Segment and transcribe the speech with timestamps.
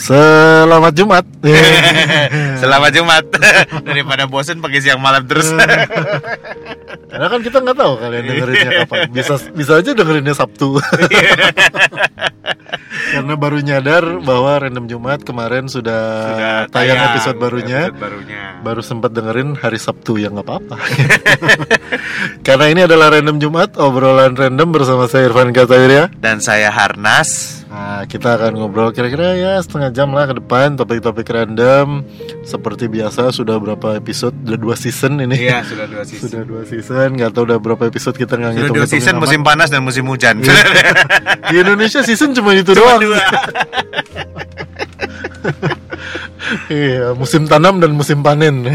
[0.00, 1.24] Selamat Jumat.
[2.62, 3.24] Selamat Jumat.
[3.88, 5.52] Daripada bosen pakai siang malam terus.
[7.10, 9.00] Karena kan kita nggak tahu kalian dengerinnya kapan.
[9.12, 10.80] Bisa bisa aja dengerinnya Sabtu.
[13.10, 16.00] Karena baru nyadar bahwa Random Jumat kemarin sudah,
[16.32, 17.90] Sudah tayang, episode barunya.
[17.90, 18.42] episode barunya.
[18.64, 20.76] Baru sempat dengerin hari Sabtu ya nggak apa-apa.
[22.46, 26.08] Karena ini adalah Random Jumat, obrolan random bersama saya Irfan Katawiria.
[26.22, 27.59] Dan saya Harnas.
[27.70, 32.02] Nah, kita akan ngobrol kira-kira ya setengah jam lah ke depan topik-topik random.
[32.42, 34.34] Seperti biasa sudah berapa episode?
[34.42, 35.38] Udah dua season ini.
[35.38, 36.26] Iya, sudah dua season.
[36.26, 38.76] Sudah dua season, nggak tahu udah berapa episode kita nggak Sudah ngitung.
[38.76, 40.42] dua season musim panas dan musim hujan.
[41.46, 43.00] Di Indonesia season cuma itu Cuma doang.
[43.00, 43.20] dua.
[46.66, 48.66] Iya, musim tanam dan musim panen.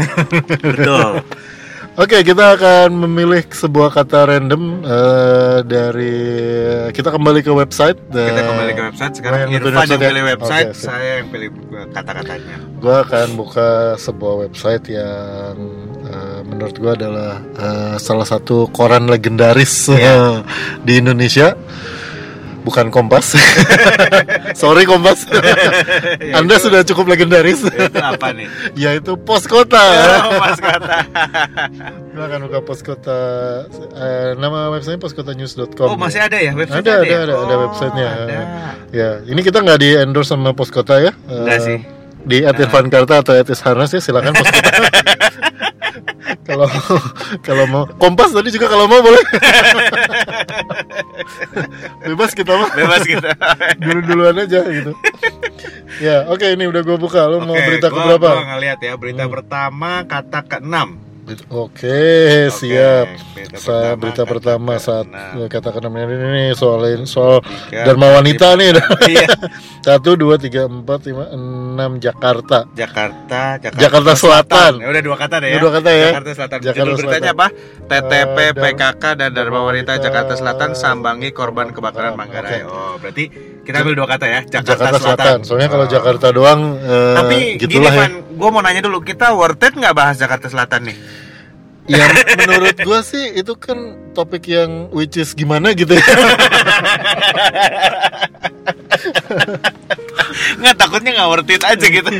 [0.56, 1.20] Betul.
[1.96, 6.16] Oke, kita akan memilih sebuah kata random eh, dari
[6.92, 7.96] kita kembali ke website.
[8.12, 10.10] Kita kembali ke website sekarang Irfan yang ya?
[10.12, 10.92] pilih website, sip.
[10.92, 11.48] saya yang pilih
[11.96, 12.56] kata-katanya.
[12.84, 15.56] Gue akan buka sebuah website yang
[16.04, 20.44] eh, menurut gue adalah eh, salah satu koran legendaris eh,
[20.86, 21.56] di Indonesia.
[22.66, 23.38] Bukan Kompas.
[24.60, 25.22] Sorry Kompas.
[26.38, 27.62] Anda sudah cukup legendaris.
[27.62, 28.50] Itu apa nih?
[28.82, 29.78] Yaitu Pos Kota.
[30.26, 30.96] Oh, pas kata.
[32.10, 33.20] Gue akan buka Pos Kota.
[33.94, 35.86] eh, nama websitenya poskotanews.com.
[35.86, 38.08] Oh, masih ada ya website Ada, ada, ada, ada Oh, websitenya.
[38.10, 38.40] Ada.
[38.90, 41.14] Ya, ini kita nggak di endorse sama Pos Kota ya.
[41.30, 41.78] Enggak Eh, sih.
[42.26, 44.70] Di at Irfan Karta atau at Harnas ya silakan Pos Kota.
[46.46, 46.68] Kalau
[47.42, 49.20] kalau mau Kompas tadi juga kalau mau boleh.
[52.02, 52.70] Bebas kita mah.
[52.72, 53.30] Bebas kita.
[53.76, 54.92] Dulu duluan aja gitu.
[55.98, 57.26] Ya, oke ini udah gue buka.
[57.26, 58.28] Lo mau Oke, berita gua- keberapa?
[58.32, 61.05] Gua ngeliat ya berita pertama kata ke-6.
[61.50, 63.06] Oke, siap.
[63.34, 65.50] berita Sa pertama, berita kata pertama saat keenam.
[65.50, 68.78] katakan namanya ini nih soal soal Tiga, Dharma wanita nih.
[69.10, 69.26] Iya.
[69.86, 72.66] Satu, dua, tiga, empat, lima, enam Jakarta.
[72.74, 74.72] Jakarta, Jakarta, Jakarta Selatan.
[74.78, 75.58] Ya udah dua kata deh ya.
[75.58, 76.08] Dua kata ya.
[76.14, 76.58] Jakarta Selatan.
[76.62, 77.42] Jakarta Judul beritanya Selatan.
[77.42, 77.46] apa?
[77.86, 79.92] TTP Eh, PKK dan Dharma Wanita.
[79.98, 82.62] Jakarta Selatan sambangi korban kebakaran Manggarai.
[82.62, 82.70] oke.
[82.70, 84.40] Oh, berarti kita ambil dua kata ya.
[84.46, 85.38] Jakarta, Jakarta, Selatan.
[85.42, 85.90] Soalnya kalau Oh.
[85.90, 87.98] Jakarta doang eh, Tapi gini gitulah ya.
[88.06, 90.98] Van, gue mau nanya dulu, kita worth it nggak bahas Jakarta Selatan nih?
[91.86, 92.02] Ya
[92.34, 93.78] menurut gua sih itu kan
[94.10, 96.02] topik yang which is gimana gitu ya.
[100.58, 102.10] Nggak takutnya nggak worth it aja gitu.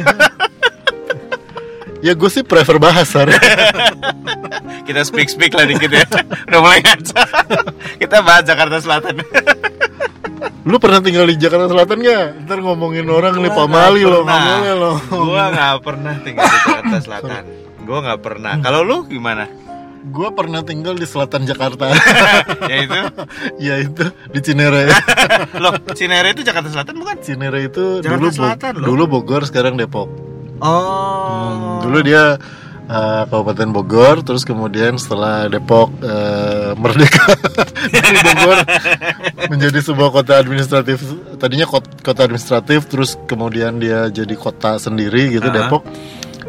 [2.05, 3.27] ya gue sih prefer bahas Har.
[4.87, 6.07] kita speak speak lah dikit ya.
[6.47, 7.23] Udah mulai ngaca.
[7.99, 9.19] kita bahas Jakarta Selatan.
[10.69, 12.27] Lu pernah tinggal di Jakarta Selatan gak?
[12.44, 14.93] Ntar ngomongin orang nih Gua Pamali lo, boleh lo.
[15.09, 17.43] Gua nggak pernah tinggal di Jakarta Selatan.
[17.87, 18.54] Gua nggak pernah.
[18.59, 19.47] Kalau lu gimana?
[20.06, 21.91] Gue pernah tinggal di selatan Jakarta.
[22.71, 22.94] ya itu.
[23.59, 24.87] ya itu di Cinere.
[25.59, 27.19] Loh, Cinere itu Jakarta Selatan bukan?
[27.19, 28.87] Cinere itu Jakarta dulu Selatan loh.
[28.87, 30.06] dulu Bogor sekarang Depok.
[30.62, 30.71] Oh.
[30.71, 32.38] Hmm, dulu dia
[32.87, 37.27] uh, Kabupaten Bogor, terus kemudian setelah Depok uh, merdeka
[37.95, 38.59] dari Bogor
[39.49, 41.03] menjadi sebuah kota administratif.
[41.37, 45.55] Tadinya kot- kota administratif, terus kemudian dia jadi kota sendiri gitu Ah.
[45.55, 45.83] Depok.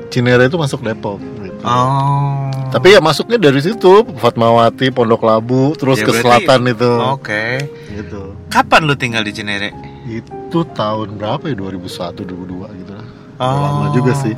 [0.08, 1.20] Cinere itu masuk Depok.
[1.20, 1.60] Gitu.
[1.68, 2.48] Oh.
[2.68, 6.92] Tapi ya masuknya dari situ, Fatmawati, Pondok Labu, terus Ya, ke selatan itu.
[7.12, 7.60] Oke.
[7.92, 8.36] Gitu.
[8.48, 9.76] Kapan lu tinggal di Cinere?
[10.08, 11.56] Itu tahun berapa ya?
[11.60, 13.08] 2001, 2002 gitu lah.
[13.38, 13.52] Oh.
[13.52, 14.34] Lama juga sih.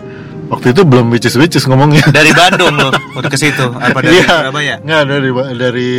[0.50, 2.02] Waktu itu belum witches witches ngomongnya.
[2.10, 4.50] Dari Bandung lu untuk ke situ apa dari Iya.
[4.50, 4.76] Surabaya?
[4.82, 5.92] Nggak dari dari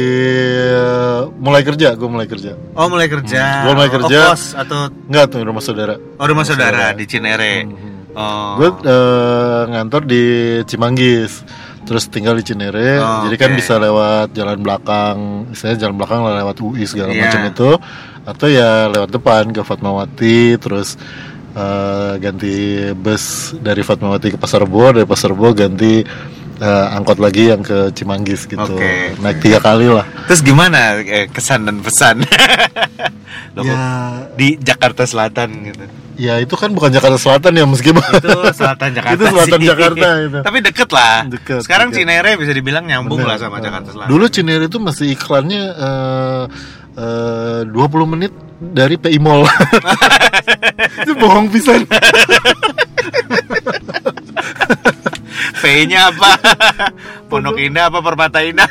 [0.67, 2.53] eh, mulai kerja, gue mulai kerja.
[2.75, 3.43] Oh, mulai kerja.
[3.63, 4.19] Gua mulai kerja.
[4.21, 5.95] Oh, kos atau Nggak tuh rumah saudara.
[5.97, 7.63] oh, rumah saudara di Cinere.
[7.63, 7.89] Mhm.
[8.11, 8.59] Oh.
[8.59, 10.23] Gue eh, ngantor di
[10.67, 11.47] Cimanggis,
[11.87, 12.99] terus tinggal di Cinere.
[12.99, 15.17] Oh, jadi kan bisa lewat jalan belakang,
[15.47, 17.23] misalnya jalan belakang lewat UI segala Iya.
[17.25, 17.71] macam itu,
[18.27, 20.99] atau ya lewat depan ke Fatmawati, terus
[21.61, 22.55] eh, ganti
[22.97, 23.25] bus
[23.61, 26.01] dari Fatmawati ke Pasar Rebo, dari Pasar Rebo ganti
[26.61, 29.13] eh, angkot lagi yang ke Cimanggis gitu, Oke.
[29.21, 30.09] naik tiga kali lah.
[30.25, 32.25] Terus gimana eh, kesan dan pesan?
[33.51, 33.83] Loh, Ya,
[34.39, 35.83] di Jakarta Selatan gitu.
[36.15, 39.17] ya itu kan bukan Jakarta Selatan ya meskipun Itu selatan Jakarta.
[39.19, 39.67] Itu selatan sih.
[39.67, 40.39] Jakarta itu.
[40.47, 41.17] Tapi deket lah.
[41.27, 41.99] Deket, Sekarang deket.
[42.07, 43.35] Cinere bisa dibilang nyambung Bener.
[43.35, 44.07] lah sama Jakarta Selatan.
[44.11, 46.45] Dulu Cinere itu masih iklannya eh
[46.95, 49.49] eh, 20 menit dari PI Mall.
[51.03, 51.89] itu bohong pisan.
[55.61, 56.31] V-nya apa?
[57.29, 58.69] Pondok Indah apa Permata Indah?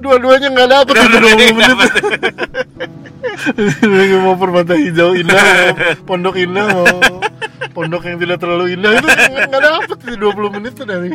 [0.00, 1.68] Dua-duanya nggak dapet itu 20 menit.
[1.72, 1.92] Dapet.
[3.82, 5.74] Lagi mau permata hijau indah, mau
[6.08, 6.86] pondok indah, mau
[7.74, 11.10] pondok yang tidak terlalu indah itu nggak dapet itu 20 menit tuh dari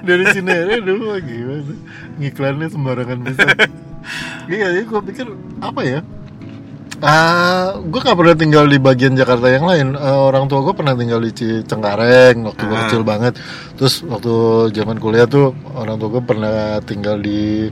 [0.00, 1.74] dari Cinere dulu gimana
[2.16, 3.46] ngiklannya sembarangan bisa
[4.52, 5.26] iya jadi gue pikir
[5.60, 6.00] apa ya
[6.98, 9.94] Ah, gue gak pernah tinggal di bagian Jakarta yang lain.
[9.94, 11.30] Eh, orang tua gue pernah tinggal di
[11.62, 12.82] Cengkareng waktu gue Ah.
[12.90, 13.38] kecil banget.
[13.78, 14.34] Terus waktu
[14.74, 17.70] zaman kuliah tuh orang tua gue pernah tinggal di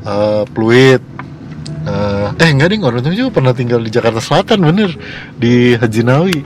[0.00, 1.00] eh, Pluit.
[1.88, 4.92] Eh, eh enggak ding, orang tua juga pernah tinggal di Jakarta Selatan bener
[5.36, 6.38] di Haji Nawi.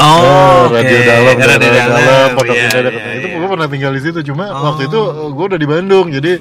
[0.00, 3.02] Eh, radio dalam, Oh, radio daerah dalam, Pondok iya, Indah dekat.
[3.06, 3.36] iya, itu iya.
[3.38, 4.18] gue pernah tinggal di situ.
[4.26, 4.74] Cuma Oh.
[4.74, 5.00] waktu itu
[5.30, 6.32] gue udah di Bandung, jadi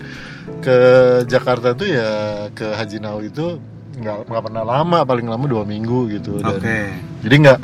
[0.59, 0.77] ke
[1.29, 2.09] Jakarta tuh ya
[2.57, 3.61] ke Haji Nawi itu
[3.99, 6.39] nggak nggak pernah lama, paling lama dua minggu gitu.
[6.39, 6.59] Dan.
[7.21, 7.59] Jadi nggak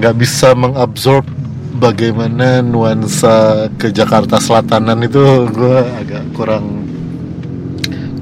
[0.00, 1.28] nggak bisa mengabsorb
[1.76, 5.20] bagaimana nuansa ke Jakarta Selatanan itu
[5.52, 6.88] gue agak kurang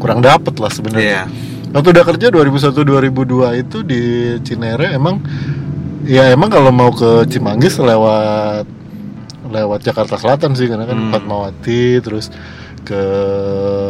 [0.01, 1.05] kurang dapet lah sebenarnya.
[1.05, 1.23] Iya.
[1.71, 4.03] Waktu udah kerja 2001 2002 itu di
[4.43, 5.23] Cinere emang
[6.03, 8.67] ya emang kalau mau ke Cimanggis lewat
[9.51, 11.11] lewat Jakarta Selatan sih karena kan Hmm.
[11.15, 12.31] Fatmawati terus
[12.83, 13.03] ke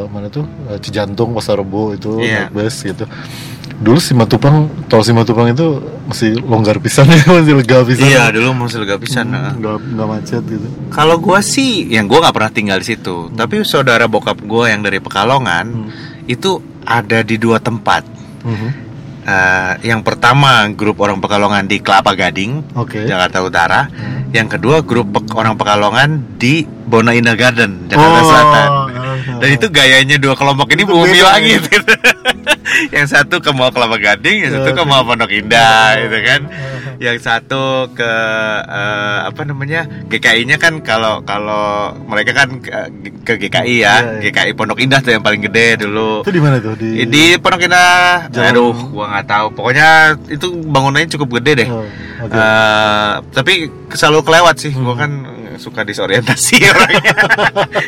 [0.06, 2.46] mana tuh Eh, Cijantung Pasar Rebo itu Iya.
[2.46, 3.04] naik bus gitu.
[3.80, 8.04] Dulu Simatupang tol Simatupang itu masih longgar pisan ya masih lega pisan.
[8.04, 9.26] Iya, dulu masih lega pisan.
[9.26, 9.52] nah.
[9.52, 10.68] nggak nggak macet gitu.
[10.90, 13.30] Kalau gua sih, yang gua nggak pernah tinggal di situ.
[13.30, 15.88] Tapi saudara bokap gua yang dari Pekalongan Hmm.
[16.26, 18.04] itu ada di dua tempat.
[18.44, 18.89] Mhm.
[19.30, 23.06] Eh, yang pertama grup orang Pekalongan di Kelapa Gading, Oke.
[23.06, 23.86] Jakarta Utara.
[23.86, 24.26] Hmm.
[24.30, 28.68] Yang kedua grup Pek- orang Pekalongan di Bona Indah Garden, Jakarta Oh, Selatan.
[28.90, 29.34] ya.
[29.40, 31.62] Dan itu gayanya dua kelompok ini bumi langit.
[31.62, 31.78] gitu.
[32.88, 36.40] yang satu ke Mall Kelapa Gading, yang satu ke Mall Pondok Indah, gitu kan.
[36.96, 38.12] Yang satu ke
[38.62, 41.66] eh, apa namanya GKI-nya kan kalau kalau
[42.02, 42.70] mereka kan ke,
[43.22, 44.20] ke GKI ya, Iya, iya.
[44.22, 46.20] GKI Pondok Indah tuh yang paling gede dulu.
[46.20, 49.46] Itu di mana tuh di Di Pondok Indah, Jalan- aduh, gua nggak tahu.
[49.50, 49.88] Pokoknya
[50.28, 51.68] itu bangunannya cukup gede deh.
[51.68, 51.84] Oh,
[52.20, 52.32] oke.
[52.32, 53.52] Eh, tapi
[53.90, 55.00] selalu kelewat sih, gua Hmm.
[55.00, 55.12] kan
[55.56, 57.16] suka disorientasi orangnya.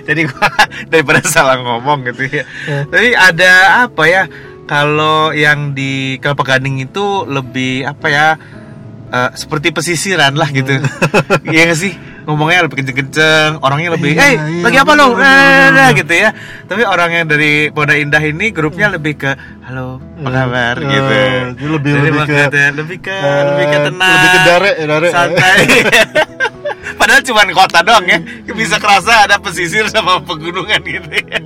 [0.03, 0.49] Jadi gua
[0.91, 2.45] daripada salah ngomong gitu ya.
[2.85, 3.53] Tapi ada
[3.85, 4.25] apa ya?
[4.73, 8.29] Kalau yang di Kelapa Gading itu lebih apa ya?
[9.13, 10.73] eh, seperti pesisiran lah gitu.
[11.45, 11.93] Iya nggak sih?
[12.23, 15.91] Ngomongnya lebih kenceng-kenceng, orangnya lebih, Iya, "Hey, iya, lagi apa lo?" bener, bener, Eh, bener.
[16.01, 16.31] gitu ya.
[16.65, 19.31] Tapi orang yang dari Pondok Indah ini grupnya lebih ke,
[19.61, 21.15] "Halo, apa Eh, kabar?" eh, gitu.
[21.69, 24.13] lebih- Jadi lebih ke- lebih ke eh, lebih ke tenang.
[24.15, 25.09] lebih ke dare, dare.
[25.11, 25.59] Santai.
[27.02, 28.19] Padahal cuma kota doang ya.
[28.54, 31.43] Bisa kerasa ada pesisir sama pegunungan gitu ya.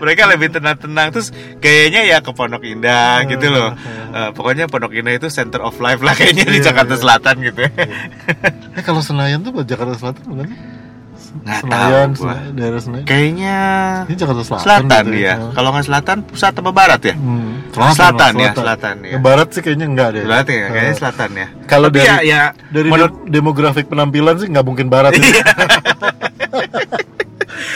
[0.00, 1.28] Mereka lebih tenang-tenang terus
[1.60, 3.76] gayanya ya ke Pondok Indah gitu loh.
[4.16, 7.00] Eh, pokoknya Pondok Indah itu center of life lah kayaknya di Iya, Jakarta iya.
[7.04, 7.72] Selatan gitu ya.
[8.72, 10.48] Eh kalau Senayan tuh buat Jakarta Selatan bukan?
[11.32, 12.34] Nggak Senayan, tahu gua.
[12.52, 13.04] Daerah Senayan.
[13.04, 13.56] Kayaknya
[14.04, 14.62] Ini Jakarta Selatan.
[14.62, 15.34] Selatan gitu ya.
[15.34, 15.50] Oh.
[15.50, 17.14] Kalau nggak selatan, pusat apa barat ya?
[17.14, 19.16] Hmm, Selatan ya, selatan ya.
[19.18, 20.22] Barat sih kayaknya enggak deh.
[20.22, 21.46] Selatan ya, kayaknya Eh, selatan ya.
[21.64, 25.12] Kalau dari ya, ya dari menurut de- demografik penampilan sih nggak mungkin Barat.
[25.12, 25.42] Iya.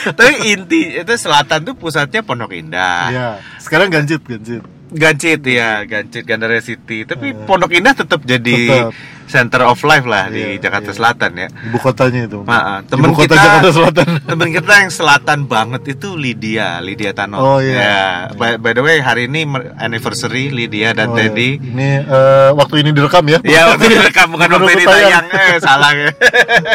[0.06, 3.10] Tapi inti itu selatan tuh pusatnya Pondok Indah.
[3.10, 3.28] Iya.
[3.58, 4.62] Sekarang ganjit, ganjit.
[4.88, 7.02] Gancit ya, Gancit Gandaria City.
[7.02, 7.44] Tapi Eh.
[7.44, 8.56] Pondok Indah tetap jadi
[8.86, 8.94] Tetap.
[9.26, 10.96] center of life lah di Iya, Jakarta iya.
[10.96, 11.48] Selatan ya.
[11.50, 12.38] Ibu kotanya itu.
[12.40, 14.06] Ibu temen kota kita Jakarta Selatan.
[14.30, 17.36] temen kita yang selatan banget itu Lydia, Lydia Tano.
[17.36, 17.74] Oh, iya.
[17.74, 18.02] Ya,
[18.32, 19.42] by, by the way hari ini
[19.76, 21.26] anniversary Lydia dan Oh, iya.
[21.26, 21.50] Teddy.
[21.58, 23.38] Ini eh, waktu ini direkam ya.
[23.42, 25.26] Ya waktu direkam bukan waktu ini tayang.
[25.26, 26.08] eh, salah ya.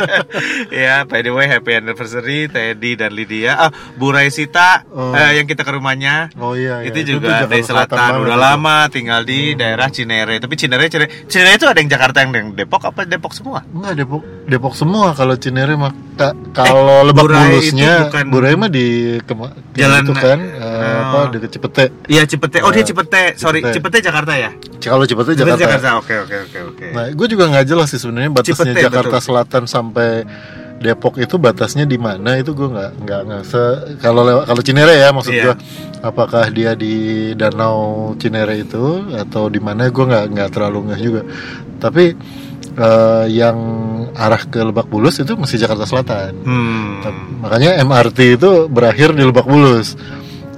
[0.84, 3.56] ya by the way happy anniversary Teddy dan Lydia.
[3.58, 5.14] Ah Bu Raisita Oh.
[5.14, 6.92] eh, yang kita ke rumahnya Oh iya, iya.
[6.92, 10.36] itu juga Jakarta dari selatan banget udah lama tinggal di daerah Cinere.
[10.38, 13.04] Tapi Cinere Cinere Cinere itu ada yang Jakarta yang yang Depok apa?
[13.04, 13.62] Depok semua?
[13.68, 15.12] Enggak Depok Depok semua.
[15.12, 18.88] Kalau Cinere mah ka- kalau Lebak Burai Bulusnya bukan- Burai mah di
[19.22, 21.02] kema- Jalan- itu kan eh, Oh.
[21.04, 21.86] apa dekat Cipete.
[22.08, 22.58] iya Cipete.
[22.60, 23.24] Oh dia Eh, Cipete.
[23.36, 23.76] Sorry Cipete.
[23.78, 24.50] Cipete Jakarta ya?
[24.80, 25.32] Kalau Cipete.
[25.34, 25.90] Jakarta.
[25.96, 26.86] Oke oke oke oke.
[26.92, 29.26] Nah, gue juga nggak jelas sih sebenarnya batasnya Cipete, Jakarta betul.
[29.28, 30.10] Selatan sampai
[30.82, 34.98] Depok itu batasnya di mana itu gue nggak nggak nggak se- kalau lewat kalau Cinere
[34.98, 35.44] ya maksud Iya.
[35.44, 35.56] gue
[36.02, 36.96] apakah dia di
[37.34, 37.78] danau
[38.16, 38.82] Cinere itu
[39.14, 41.22] atau di mana gue nggak nggak terlalu ngeh juga.
[41.78, 42.18] Tapi
[42.72, 43.58] eh, yang
[44.12, 46.34] arah ke Lebak Bulus itu masih Jakarta Selatan.
[46.42, 47.06] Hmm.
[47.38, 49.94] makanya MRT itu berakhir di Lebak Bulus.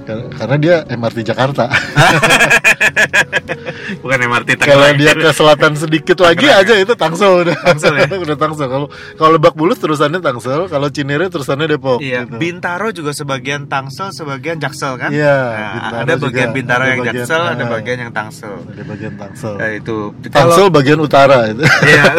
[0.04, 1.64] Kar- karena dia MRT Jakarta
[4.00, 6.62] bukan MRT kalau dia ke selatan sedikit lagi Tangerang.
[6.62, 8.06] aja itu Tangsel udah Tangsel ya?
[8.24, 12.36] udah Tangsel kalau kalau Lebak Bulus terusannya Tangsel kalau Cinere terusannya Depok Iya, gitu.
[12.36, 15.10] Bintaro juga sebagian Tangsel, sebagian Jaksel kan?
[15.10, 16.24] Iya, Nah, Bintaro ada juga.
[16.26, 17.68] bagian Bintaro Ada yang bagian- Jaksel, ada ah.
[17.70, 18.54] bagian yang Tangsel.
[18.64, 19.96] ada bagian Tangsel Nah, itu
[20.28, 22.04] Tangsel bagian utara itu Iya.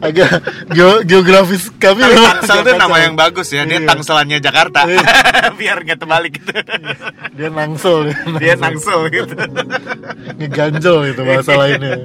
[0.00, 0.30] agak
[0.70, 3.62] geo- geografis kami Tapi Tangsel itu nama yang bagus ya.
[3.62, 3.86] Dia Iya.
[3.86, 4.80] Tangselannya Jakarta.
[4.84, 5.04] Iya.
[5.60, 6.52] Biar nggak terbalik gitu.
[7.30, 9.34] dia Nangsel Dia Nangsel gitu.
[10.36, 11.96] Ngeganjel itu bahasa lainnya.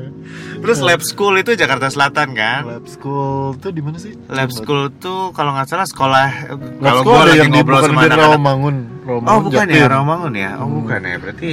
[0.55, 2.61] Terus lab school itu Jakarta Selatan kan?
[2.65, 4.17] Lab school tuh di mana sih?
[4.27, 8.29] Lab school tuh kalau nggak salah sekolah Lab kalau gue lagi yang ngobrol sama anak-anak
[8.33, 8.75] Rawamangun.
[9.05, 9.77] Oh bukan Jaktim.
[9.77, 10.49] ya Rawamangun ya?
[10.57, 11.51] Oh bukan ya berarti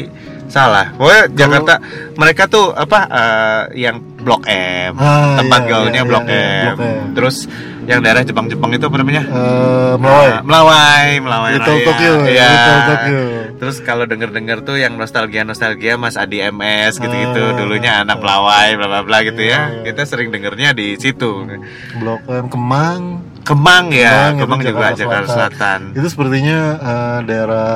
[0.49, 0.87] salah.
[0.97, 1.75] Pokoknya Jakarta
[2.17, 6.63] mereka tuh apa eh, yang Blok M, Ah, tempat iya, gaulnya iya, Blok, iya, M.
[6.65, 7.05] Blok M.
[7.13, 7.37] Terus
[7.83, 9.23] yang daerah Jepang-Jepang itu apa namanya?
[9.27, 10.31] Eh, Melawai.
[10.31, 11.51] Ah, Melawai, Melawai.
[11.59, 11.85] Little Raya.
[11.85, 12.49] Tokyo, Iya.
[12.49, 13.21] Little Tokyo.
[13.63, 17.55] Terus kalau denger-denger tuh yang nostalgia-nostalgia Mas Adi MS gitu-gitu Ah.
[17.55, 19.71] dulunya anak Melawai bla bla bla gitu ya.
[19.71, 19.87] Iya.
[19.87, 21.47] Kita sering dengernya di situ.
[21.95, 23.03] Blok M Kemang.
[23.43, 25.81] Kemang ya, Kemang Kemang juga Jakarta Jakarta Selatan.
[25.95, 27.71] Itu sepertinya eh, daerah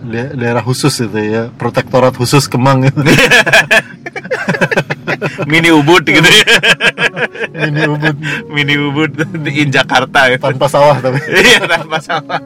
[0.00, 2.96] da- daerah khusus itu ya, protektorat khusus Kemang itu.
[5.44, 6.48] Mini Ubud gitu ya.
[7.68, 8.16] Ini Ubud
[8.48, 9.12] Mini Ubud
[9.44, 10.40] di Jakarta itu.
[10.40, 11.20] tanpa sawah tapi.
[11.28, 12.40] Iya tanpa salah.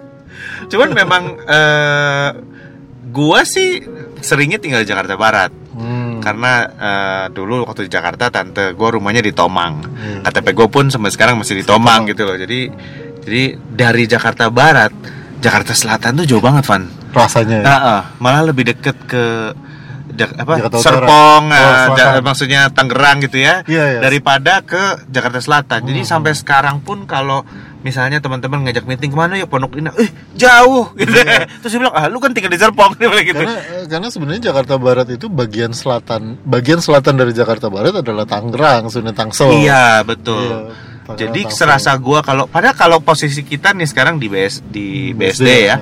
[0.66, 2.28] Cuman memang eh,
[3.06, 3.82] gua sih
[4.18, 5.50] seringnya tinggal di Jakarta Barat.
[5.74, 6.18] Hmm.
[6.18, 9.74] Karena eh, dulu waktu di Jakarta tante gua rumahnya di Tomang.
[9.82, 10.20] Hmm.
[10.22, 12.34] KTP gue pun sampai sekarang masih di Tomang gitu loh.
[12.34, 12.70] Jadi
[13.20, 14.92] jadi dari Jakarta Barat,
[15.38, 16.84] Jakarta Selatan tuh jauh banget, Van.
[17.10, 17.64] Rasanya ya.
[17.64, 18.00] Ah, ah.
[18.18, 19.54] malah lebih deket ke
[20.12, 20.86] Jak- apa Jakarta Utara.
[21.00, 21.96] Serpong, Oh, selatan.
[21.96, 24.00] Ja- maksudnya Tangerang gitu ya, Iya, iya.
[24.00, 25.80] daripada ke Jakarta Selatan.
[25.82, 26.10] Jadi Hmm.
[26.10, 27.42] sampai sekarang pun kalau
[27.84, 31.12] misalnya teman-teman ngajak meeting ke mana ya Pondok Indah, eh jauh gitu.
[31.60, 33.36] Terus dia bilang, ah lu kan tinggal di Serpong gitu.
[33.36, 38.24] Karena eh, karena sebenarnya Jakarta Barat itu bagian selatan, bagian selatan dari Jakarta Barat adalah
[38.24, 39.52] Tangerang, Sungai Tangsel.
[39.60, 40.40] Iya betul.
[40.40, 40.58] Iya,
[41.04, 41.58] Tangerang, Jadi Tangsel.
[41.60, 45.62] serasa gua kalau padahal kalau posisi kita nih sekarang di BS di BSD, BSD, ya.
[45.68, 45.76] ya.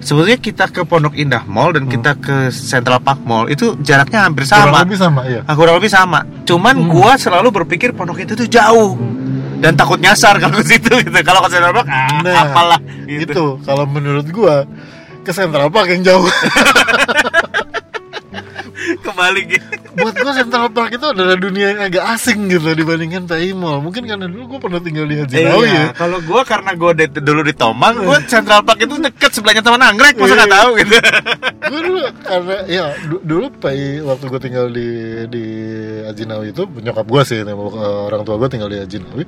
[0.00, 4.48] Sebetulnya kita ke Pondok Indah Mall dan kita ke Central Park Mall itu jaraknya hampir
[4.48, 4.80] Kurang sama.
[4.80, 5.44] lebih sama, iya.
[5.44, 6.24] Ah, kurang lebih sama.
[6.48, 6.88] Cuman Hmm.
[6.88, 8.96] gua selalu berpikir Pondok itu tuh jauh.
[9.60, 11.18] Dan takut nyasar kalau ke situ gitu.
[11.20, 13.44] Kalau ke Central Park ah, Nah, apalah Itu gitu.
[13.62, 14.64] kalau menurut gua
[15.20, 16.24] ke Central Park yang jauh.
[19.04, 19.79] Kembali gitu.
[19.90, 23.82] Buat gua Central Park itu adalah dunia yang agak asing gitu dibandingkan PI Mall.
[23.82, 25.72] Mungkin karena dulu gua pernah tinggal di Haji Nawawi ya.
[25.72, 29.62] Iya, kalau gua karena gua de- dulu di Tomang, gua Central Park itu deket sebelahnya
[29.62, 30.38] Taman Anggrek, masa Iya.
[30.38, 30.94] nggak tahu gitu.
[31.70, 34.88] gue dulu karena ya du- dulu PI waktu gue tinggal di
[35.30, 35.44] di
[36.02, 37.54] Ajinawi itu nyokap gue sih nih,
[38.10, 39.22] orang tua gue tinggal di Ajinawi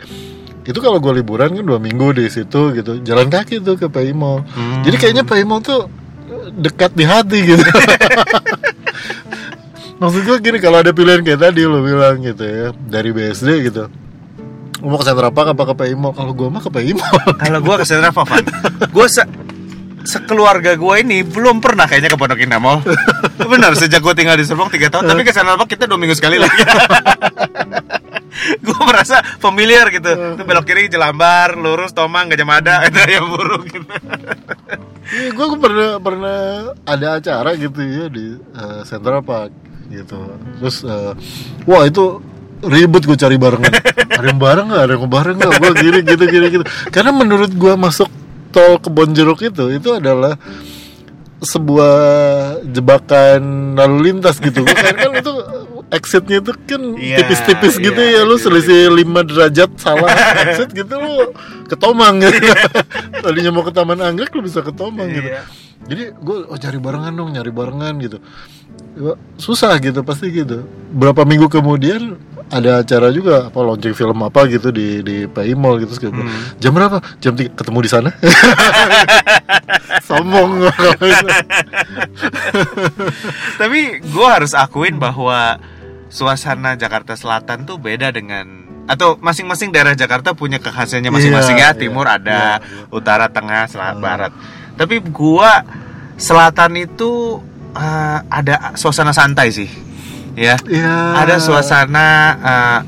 [0.63, 4.43] itu kalau gue liburan kan dua minggu di situ gitu jalan kaki tuh ke Mall
[4.55, 4.83] Hmm.
[4.83, 5.87] jadi kayaknya Mall tuh
[6.55, 7.63] dekat di hati gitu
[10.03, 13.87] maksud gue gini kalau ada pilihan kayak tadi lo bilang gitu ya dari BSD gitu
[14.83, 17.23] Lu mau ke Central Park apa ke PI Mall kalau gue mah ke PI Mall
[17.39, 18.45] Kalau gua ke Central Park, Van,
[18.91, 19.23] gua se
[20.03, 22.83] sekeluarga gua ini belum pernah kayaknya ke Pondok Indah Mall.
[23.53, 26.19] Benar, sejak gua tinggal di Serpong 3 tahun, tapi ke Central Park kita dua minggu
[26.19, 26.59] sekali lagi.
[28.67, 30.11] gua merasa familiar gitu.
[30.11, 33.87] Tuh belok kiri Jelambar, lurus Tomang, Gajah Mada, itu yang buruk gitu.
[35.13, 36.41] Iya, gue pernah pernah
[36.89, 40.19] ada acara gitu ya di eh, Central Park gitu.
[40.61, 41.13] Terus eh,
[41.69, 42.25] wah itu
[42.65, 43.73] ribet gue cari barengan.
[44.19, 44.83] ada yang bareng nggak?
[44.89, 45.53] Ada yang bareng nggak?
[45.61, 46.65] Gue gini gitu gini gitu.
[46.89, 48.09] Karena menurut gue masuk
[48.53, 50.37] tol Kebonjeruk itu itu adalah
[51.43, 51.97] sebuah
[52.71, 54.63] jebakan lalu lintas gitu.
[54.63, 55.33] Karena kan itu
[55.93, 58.65] exitnya itu kan Iya, tipis-tipis gitu iya, ya lu tipis-tipis.
[58.65, 60.09] selisih 5 derajat salah
[60.49, 61.37] exit gitu lu
[61.69, 62.39] ketomang gitu.
[63.23, 65.29] Tadinya mau ke Taman Anggrek lu bisa ke Tomang gitu.
[65.29, 65.45] Iya.
[65.83, 68.23] Jadi gue oh, cari barengan dong, nyari barengan gitu.
[69.41, 70.69] Susah gitu pasti gitu.
[70.93, 72.21] Berapa minggu kemudian
[72.53, 76.29] ada acara juga apa launching film apa gitu di di PI Mall gitu gue Hmm.
[76.61, 77.01] Jam berapa?
[77.17, 78.11] Jam 3 ketemu di sana.
[80.09, 80.69] Sombong.
[83.61, 83.81] Tapi
[84.13, 85.57] gua harus akuin bahwa
[86.13, 91.79] suasana Jakarta Selatan tuh beda dengan atau masing-masing daerah Jakarta punya kekhasannya masing-masing Iya, ya.
[91.79, 92.85] Timur iya, ada, iya.
[92.91, 94.05] utara, tengah, selatan, Hmm.
[94.05, 94.33] barat.
[94.77, 95.63] Tapi gua
[96.19, 97.41] selatan itu
[97.75, 99.69] eh, ada suasana santai sih.
[100.33, 100.57] Ya.
[100.65, 100.97] Iya.
[101.19, 102.79] Ada suasana eh,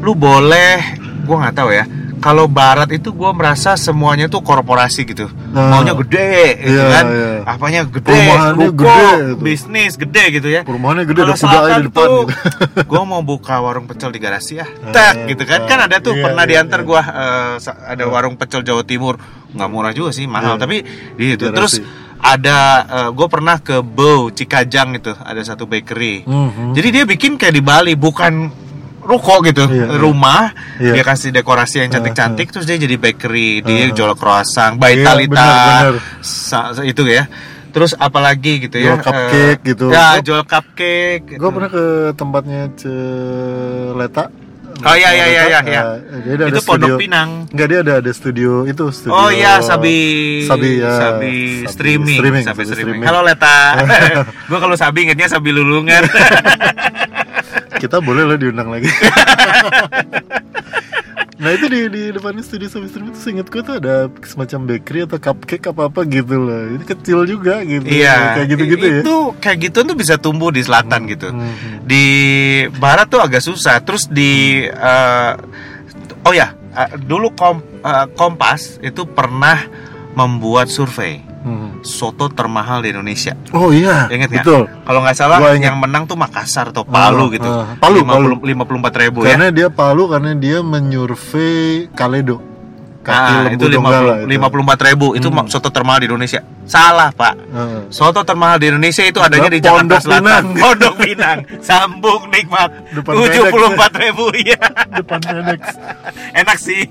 [0.00, 0.80] lu boleh
[1.24, 1.84] gua nggak tahu ya.
[2.20, 5.32] Kalau barat itu gua merasa semuanya tuh korporasi gitu.
[5.56, 5.72] Nah.
[5.72, 7.04] Maunya gede gitu Iya, kan.
[7.08, 7.30] iya.
[7.48, 9.34] Apanya gede, Perumahannya ruko, gede gitu.
[9.40, 10.60] bisnis gede gitu ya.
[10.60, 12.32] Perumahannya gede ada kuda di depan tuh, gitu.
[12.92, 16.12] gue mau buka warung pecel di garasi ya, Ah, tak gitu kan, kan ada tuh
[16.12, 16.86] iya, pernah iya, diantar iya.
[16.86, 19.16] gua eh, sa- ada warung pecel Jawa Timur,
[19.50, 20.60] nggak murah juga sih, mahal, Iya.
[20.60, 20.76] tapi
[21.16, 21.56] di itu Garasi.
[21.56, 21.72] terus
[22.20, 22.58] ada
[23.10, 26.72] gue pernah ke Bow Cikajang itu, ada satu bakery, Mhm.
[26.72, 28.52] jadi dia bikin kayak di Bali, bukan
[29.00, 29.96] ruko gitu, Iya, iya.
[29.96, 30.92] rumah, Iya.
[30.94, 33.96] dia kasih dekorasi yang cantik-cantik, terus dia jadi bakery, dia Ah.
[33.96, 35.48] jual croissant, Iya, Baitalita,
[36.20, 37.24] sa- itu ya.
[37.70, 38.98] Terus apalagi gitu ya?
[38.98, 39.84] Jual cupcake eh, gitu.
[39.94, 41.38] Ya, Gua- jual cupcake.
[41.38, 41.84] Gue pernah ke
[42.18, 44.26] tempatnya Celeta
[44.80, 45.60] Oh iya iya iya iya.
[45.62, 45.82] iya.
[45.98, 47.30] Eh, dia ada Itu studio- Pondok Pinang.
[47.48, 49.12] Enggak dia ada ada studio itu studio.
[49.12, 49.96] Oh iya, Sabi
[50.44, 50.92] Sabi, ya.
[50.96, 51.32] Sabi
[51.66, 53.00] streaming, streaming, Sabi Sabi streaming.
[53.00, 53.08] streaming.
[53.08, 53.56] Halo Leta.
[54.48, 56.04] gua kalau Sabi ingetnya Sabi Lulungan.
[57.76, 58.88] Kita boleh lah diundang lagi.
[61.40, 65.08] nah itu di di depan studio Sabi streaming itu seingat gue tuh ada semacam bakery
[65.08, 66.76] atau cupcake apa apa gitu loh.
[66.76, 67.88] Ini kecil juga gitu.
[67.88, 68.36] iya.
[68.36, 69.00] Kayak gitu-gitu ya.
[69.00, 71.32] Itu kayak gitu tuh bisa tumbuh di selatan gitu.
[71.32, 71.80] Hmm.
[71.88, 72.04] Di
[72.76, 73.80] barat tuh agak susah.
[73.80, 75.32] Terus di eh,
[76.28, 79.64] oh ya, eh, dulu Kom- eh, Kompas itu pernah
[80.12, 81.80] membuat survei Hmm.
[81.80, 83.32] soto termahal di Indonesia.
[83.56, 84.68] Oh iya, Ingat betul.
[84.84, 87.48] Kalau nggak salah yang menang tuh Makassar atau Palu Ah, gitu.
[87.48, 87.64] ah.
[87.80, 88.36] Palu, Palu.
[88.44, 89.32] lima puluh empat ribu ya.
[89.34, 92.49] Karena dia Palu karena dia menyurvei Kaledo.
[93.10, 93.66] Kaki Ah, lembu itu
[94.24, 95.46] lima puluh empat ribu itu Hmm.
[95.46, 96.40] soto termahal di Indonesia.
[96.62, 97.34] Salah pak.
[97.34, 97.82] Heeh.
[97.90, 100.22] Soto termahal di Indonesia itu adanya di Pondok Jakarta Selatan.
[100.22, 100.44] Pinang.
[100.62, 101.38] Pondok Pinang.
[101.60, 102.70] Sambung nikmat.
[102.94, 104.60] Tujuh puluh empat ribu ya.
[104.92, 105.62] depan FedEx.
[106.40, 106.82] Enak sih.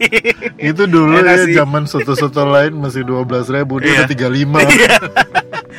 [0.60, 1.54] itu dulu Enak ya sih.
[1.56, 4.00] zaman soto-soto lain masih 12 ribu dia Iya.
[4.02, 4.98] udah 35 Iya.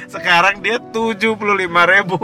[0.07, 2.17] Sekarang dia tujuh puluh lima ribu.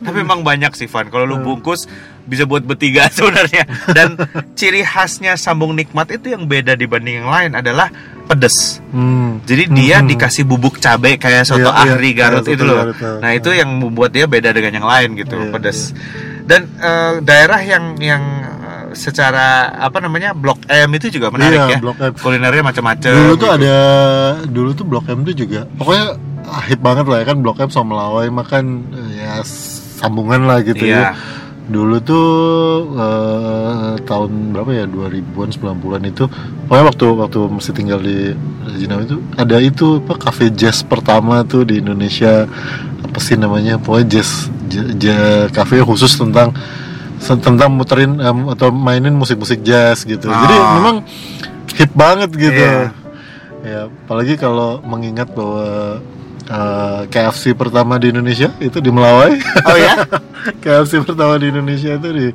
[0.00, 1.08] Tapi memang banyak sih Van.
[1.08, 1.90] Kalau lu bungkus
[2.24, 3.64] bisa buat bertiga sebenarnya.
[3.88, 4.16] Dan
[4.52, 7.88] ciri khasnya sambung nikmat itu yang beda dibanding yang lain adalah
[8.24, 8.80] pedes.
[8.88, 9.44] hmm.
[9.44, 10.08] Jadi dia Hmm.
[10.08, 12.78] dikasih bubuk cabai kayak soto Iya, iya, ahri kayak Garut soto itu loh.
[12.82, 13.16] Garut, ah.
[13.20, 15.92] Nah itu yang membuat dia beda dengan yang lain gitu, Iya, pedas.
[16.42, 21.68] Dan eh, daerah yang yang eh, secara apa namanya Blok M itu juga menarik Iya,
[21.70, 21.78] ya.
[21.78, 22.12] Blok M.
[22.14, 23.12] Kulinernya macam-macam.
[23.12, 23.56] dulu tuh gitu.
[23.58, 23.76] ada
[24.46, 26.06] dulu tuh Blok M tuh juga pokoknya
[26.44, 28.64] ah, hip banget lah ya kan Blok M sama Melawai makan
[29.14, 29.44] ya
[29.94, 30.96] sambungan lah gitu Iya.
[30.96, 31.10] ya
[31.64, 32.28] dulu tuh
[32.94, 34.84] eh, tahun berapa ya?
[34.84, 36.24] 2000-an 90-an itu.
[36.64, 41.64] Pokoknya waktu waktu masih tinggal di Rajinam itu ada itu apa cafe jazz pertama tuh
[41.64, 42.44] di Indonesia.
[43.00, 43.76] Apa sih namanya?
[43.76, 44.30] Pokoknya jazz
[44.66, 46.52] j- j- cafe khusus tentang
[47.24, 50.28] tentang muterin em, atau mainin musik-musik jazz gitu.
[50.28, 50.76] Jadi Ah.
[50.76, 50.96] memang
[51.72, 52.52] hip banget gitu.
[52.60, 52.92] Iya.
[53.64, 55.96] ya apalagi kalau mengingat bahwa
[56.44, 59.32] eh, KFC pertama di Indonesia itu di Melawai
[59.64, 60.04] Oh ya?
[60.60, 62.26] KFC pertama di Indonesia itu di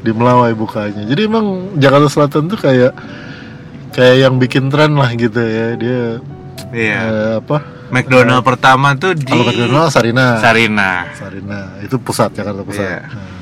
[0.00, 1.02] di Melawai bukanya.
[1.04, 2.92] Jadi emang Jakarta Selatan tuh kayak
[3.90, 5.74] kayak yang bikin tren lah gitu ya.
[5.74, 6.02] Dia
[6.72, 6.96] Iya.
[6.98, 7.58] eh, apa?
[7.88, 10.36] McDonald pertama tuh di Kalau McDonald Sarina.
[10.42, 11.06] Sarina.
[11.14, 11.60] Sarina.
[11.80, 12.82] Itu pusat Jakarta pusat.
[12.82, 13.00] Iya.
[13.06, 13.34] Nah.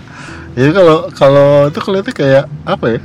[0.55, 3.01] Jadi kalau kalau itu kelihatan kayak apa ya?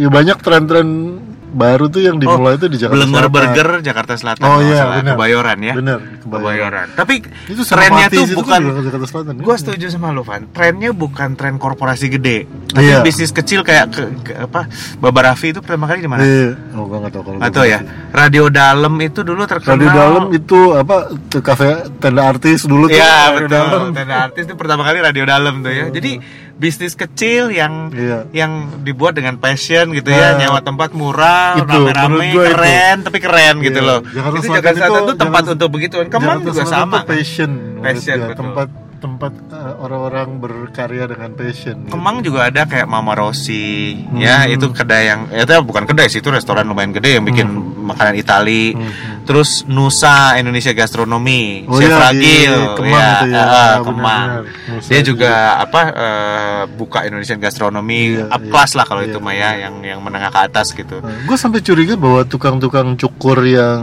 [0.00, 1.19] Ya banyak tren-tren
[1.50, 3.32] baru tuh yang dimulai itu di Jakarta Blenger Selatan.
[3.32, 4.44] Burger Jakarta Selatan.
[4.44, 5.14] Oh iya, benar.
[5.14, 5.74] Kebayoran ya.
[5.74, 6.86] Bener, Kebayoran.
[6.94, 9.32] Tapi Itu trennya tuh bukan juga Jakarta Selatan.
[9.32, 9.42] kan?
[9.42, 13.02] Gue setuju sama lu Van Trennya bukan tren korporasi gede Tapi Iya.
[13.02, 16.22] bisnis kecil kayak ke, ke- apa Baba Raffi itu pertama kali di mana?
[16.22, 16.54] Iya.
[16.72, 17.38] Oh, gua nggak tahu kalau.
[17.40, 17.78] Atau ya
[18.10, 20.96] Radio Dalam itu dulu terkenal di dalam itu apa?
[21.26, 22.94] Tuh kafe tenda artis dulu tuh.
[22.94, 23.82] Iya Radio betul Dalam.
[23.90, 26.12] Tenda artis itu pertama kali Radio Dalam tuh ya Jadi
[26.60, 28.28] bisnis kecil yang Iya.
[28.36, 28.52] yang
[28.84, 32.52] dibuat dengan passion gitu ya Nah, nyewa tempat murah itu, rame-rame gua itu.
[32.52, 33.88] keren tapi keren gitu Iya.
[33.88, 36.60] loh Jakarta itu Selatan Jakarta Selatan itu- tuh tempat Jakarta- untuk begituan Kemang Jakarta juga
[36.60, 37.50] Selatan sama passion.
[37.80, 38.28] Passion, gua.
[38.28, 38.40] betul.
[38.44, 38.68] Tempat
[39.00, 41.76] tempat eh, orang-orang berkarya dengan passion.
[41.80, 41.90] gitu.
[41.90, 44.52] Kemang juga ada kayak Mama Rossi ya Hmm.
[44.52, 47.48] itu kedai yang ya, itu bukan kedai sih itu restoran lumayan gede yang bikin
[47.80, 49.19] makanan Itali Hmm.
[49.30, 53.38] Terus Nusa Indonesia Gastronomi Oh Chef iya, di Ragil Kemang itu ya.
[53.38, 54.28] ah, Ah, Kemang.
[54.66, 58.50] Nusa dia juga apa eh, buka Indonesian Gastronomi Iya, up iya.
[58.50, 61.62] class lah kalau Iya, itu mah ya yang yang menengah ke atas gitu gue sampai
[61.62, 63.82] curiga bahwa tukang-tukang cukur yang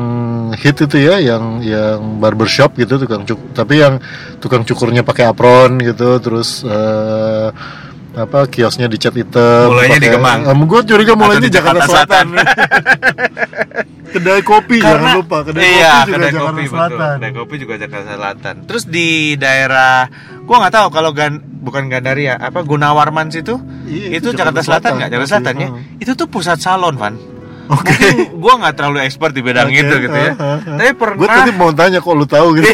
[0.54, 4.04] hit itu ya, yang yang barbershop gitu, tukang cukur, tapi yang
[4.38, 7.48] tukang cukurnya pakai apron gitu, terus eh,
[8.18, 9.70] apa kiosnya dicat hitam.
[9.70, 10.40] Mulainya di Kemang.
[10.50, 12.26] gue curiga mulainya di Jakarta, Jakarta Selatan.
[14.18, 16.74] kedai kopi jangan lupa, kedai iya, kopi juga kedai Jakarta kopi, betul.
[16.74, 17.14] Selatan.
[17.14, 18.56] Kedai kopi juga Jakarta Selatan.
[18.66, 19.96] Terus di daerah
[20.48, 23.62] gua nggak tahu kalau gan, bukan Gandaria, apa Gunawarman situ?
[23.86, 25.10] Iya, itu itu Jakarta Jakarta Selatan Selatan, nggak?
[25.14, 25.70] Jakarta Selatan ya.
[25.70, 26.02] hmm.
[26.02, 27.16] Itu tuh pusat salon, Van.
[27.68, 27.92] Oke.
[27.92, 30.32] Mungkin gua nggak terlalu expert di bidang Oke, itu gitu ya.
[30.40, 30.78] ah, ah, ah.
[30.80, 32.68] Tapi Gue pernah tadi mau tanya kok lu tahu gitu.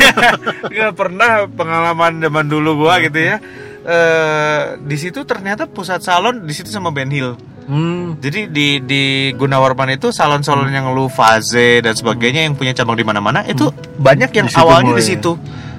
[0.70, 3.42] Nggak pernah pengalaman zaman dulu gua gitu ya.
[3.84, 7.36] Eh di situ ternyata pusat salon di situ sama Ben Hill.
[7.64, 8.16] Hmm.
[8.20, 13.04] Jadi di di Gunawarman itu salon-salon yang lu Faze dan sebagainya yang punya cabang di
[13.04, 15.12] mana-mana itu banyak yang Di awalnya di mulai.
[15.16, 15.32] situ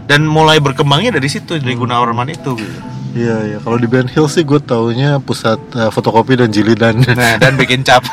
[0.05, 2.57] dan mulai berkembangnya dari situ dari Gunawarman itu.
[2.57, 2.79] gitu.
[3.15, 3.59] Iya iya.
[3.61, 7.01] Kalau di Ben Hill sih gue taunya pusat eh, fotokopi dan jilidan.
[7.05, 8.05] Nah dan bikin cap.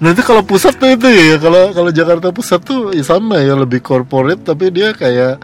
[0.00, 1.36] Nanti kalau pusat tuh itu ya.
[1.36, 5.36] Kalau kalau Jakarta pusat tuh ya sama ya lebih corporate tapi dia kayak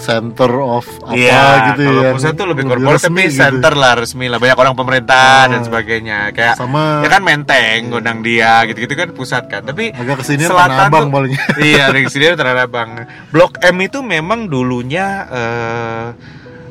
[0.00, 2.10] center of apa Iya, gitu kalau ya.
[2.10, 3.36] pusat tuh lebih corporate tapi gitu.
[3.36, 5.46] center lah resmi lah banyak orang pemerintah Ah.
[5.46, 10.18] dan sebagainya kayak Sama- ya kan menteng gondang dia gitu-gitu kan pusat kan tapi Agak
[10.18, 11.36] ke sini Tanah Abang paling.
[11.62, 12.88] iya dari sini Tanah Abang
[13.28, 16.06] Blok M itu memang dulunya eh,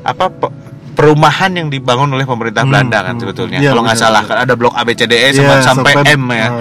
[0.01, 0.55] apa pe-
[0.91, 3.57] perumahan yang dibangun oleh pemerintah Hmm, Belanda kan hmm, sebetulnya.
[3.57, 6.47] iya, Kalau nggak salah kan ada blok ABCDE Iya, sampai, sampai sampai- M ya.
[6.49, 6.51] Ah.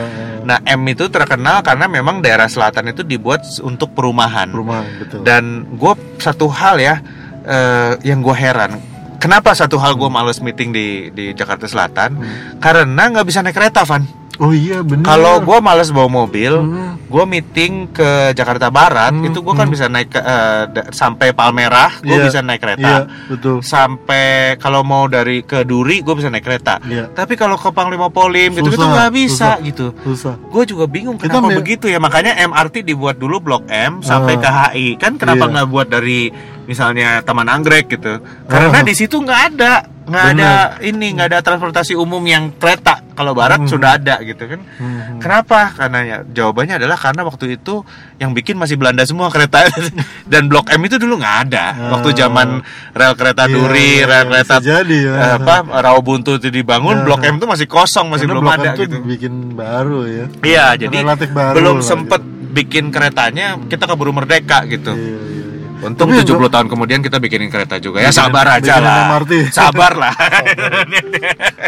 [0.49, 4.49] Nah, M itu terkenal karena memang daerah selatan itu dibuat untuk perumahan.
[4.49, 5.21] Perumahan betul.
[5.21, 7.05] Dan gue satu hal ya
[7.45, 8.81] eh, yang gue heran,
[9.21, 12.17] kenapa satu hal gue males meeting di di Jakarta Selatan?
[12.17, 12.57] Hmm.
[12.65, 14.09] Karena nggak bisa naik kereta, Van.
[14.39, 15.03] Oh iya benar.
[15.05, 16.95] Kalau gue males bawa mobil, Hmm.
[17.01, 19.75] gue meeting ke Jakarta Barat, Hmm, itu gue kan hmm.
[19.75, 20.21] bisa naik ke,
[20.65, 23.11] da- sampai Palmerah, gue Iya, bisa naik kereta.
[23.27, 23.59] betul.
[23.61, 26.79] Sampai kalau mau dari ke Duri, gue bisa naik kereta.
[26.81, 27.11] Iya.
[27.11, 29.55] Tapi kalau ke Panglima Polim itu itu Susah, nggak bisa susah.
[29.61, 29.87] gitu.
[30.07, 30.35] Susah.
[30.47, 31.99] Gue juga bingung Kita kenapa begitu ya.
[31.99, 34.41] Makanya MRT dibuat dulu Blok M sampai Ah.
[34.41, 34.89] ke HI.
[34.97, 35.53] Kan kenapa Iya.
[35.53, 36.31] nggak buat dari
[36.69, 38.21] misalnya Taman Anggrek gitu?
[38.45, 38.85] Karena Ah.
[38.85, 39.73] di situ nggak ada,
[40.05, 40.51] nggak ada
[40.81, 43.01] ini, nggak ada transportasi umum yang kereta.
[43.11, 43.67] Kalau Barat Hmm.
[43.67, 44.61] sudah ada gitu kan.
[44.79, 45.19] Hmm.
[45.19, 45.73] Kenapa?
[45.73, 47.83] Karena ya, jawabannya adalah karena waktu itu
[48.17, 49.67] yang bikin masih Belanda semua kereta
[50.31, 51.67] dan Blok M itu dulu nggak ada.
[51.91, 52.17] Waktu Ah.
[52.17, 55.15] zaman rel kereta Iya, Duri, iya, rel iya, kereta jadi ya.
[55.17, 57.05] eh, apa Rawabuntu itu dibangun, Ya.
[57.05, 58.97] Blok M itu masih kosong, masih Karena belum Blok ada M gitu.
[59.03, 60.25] bikin baru ya.
[60.41, 64.95] Iya, jadi Relatif baru belum lah, sempet bikin keretanya, kita keburu merdeka gitu.
[64.95, 65.38] Iya, iya.
[65.79, 68.03] Untung Tapi 70 tahun kemudian kita bikinin kereta juga.
[68.03, 69.15] Ya sabar aja lah.
[69.15, 69.55] MRT.
[69.55, 70.11] Sabar lah.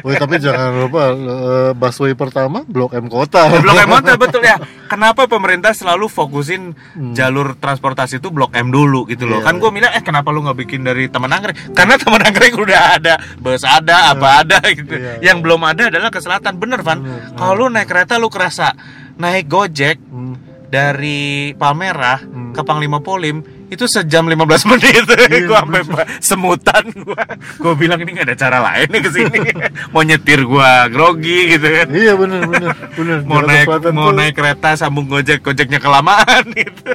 [0.03, 3.47] Woi, tapi jangan lupa eh, busway pertama Blok M Kota.
[3.63, 4.59] Blok M Hotel betul ya.
[4.87, 6.75] Kenapa pemerintah selalu fokusin
[7.15, 9.39] jalur transportasi itu Blok M dulu gitu loh?
[9.39, 9.47] Hmm.
[9.47, 9.55] Iya.
[9.55, 11.71] Kan gue bilang eh kenapa lu nggak bikin dari Taman Anggrek?
[11.71, 14.91] Karena Taman Anggrek udah ada, bus ada, apa ada gitu.
[14.91, 16.59] Iya, Yang belum ada adalah ke selatan.
[16.59, 16.99] Bener Van.
[17.37, 18.75] Kalau lu naik kereta lu kerasa
[19.17, 20.35] naik Gojek Hmm.
[20.67, 22.51] dari Palmerah Hmm.
[22.51, 25.05] ke Panglima Polim itu sejam 15 menit.
[25.07, 25.83] Iya, gua sampai
[26.19, 27.23] semutan gua.
[27.57, 29.39] Gua bilang ini nggak ada cara lain nih ke sini
[29.95, 31.89] mau nyetir gua grogi gitu kan.
[31.95, 33.19] Iya benar benar benar.
[33.31, 36.91] mau Jakarta naik mau tuh- naik kereta sambung gojek gojeknya kelamaan gitu.